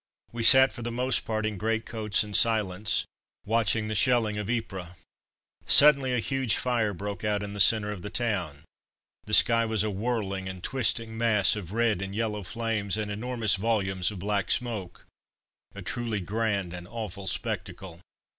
We 0.31 0.41
sat 0.41 0.73
for 0.73 0.81
the 0.81 0.89
most 0.89 1.25
part 1.25 1.45
in 1.45 1.59
greatcoats 1.59 2.23
and 2.23 2.35
silence, 2.35 3.05
watching 3.45 3.87
the 3.87 3.93
shelling 3.93 4.35
of 4.39 4.49
Ypres. 4.49 4.87
Suddenly 5.67 6.11
a 6.15 6.19
huge 6.19 6.55
fire 6.55 6.91
broke 6.91 7.23
out 7.23 7.43
in 7.43 7.53
the 7.53 7.59
centre 7.59 7.91
of 7.91 8.01
the 8.01 8.09
town. 8.09 8.63
The 9.25 9.35
sky 9.35 9.63
was 9.63 9.83
a 9.83 9.91
whirling 9.91 10.49
and 10.49 10.63
twisting 10.63 11.15
mass 11.19 11.55
of 11.55 11.71
red 11.71 12.01
and 12.01 12.15
yellow 12.15 12.41
flames, 12.41 12.97
and 12.97 13.11
enormous 13.11 13.57
volumes 13.57 14.09
of 14.09 14.17
black 14.17 14.49
smoke. 14.49 15.05
A 15.75 15.83
truly 15.83 16.19
grand 16.19 16.73
and 16.73 16.87
awful 16.87 17.27
spectacle. 17.27 17.99